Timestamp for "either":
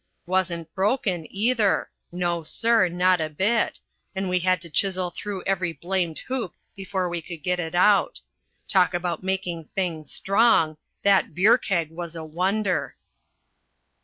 1.29-1.91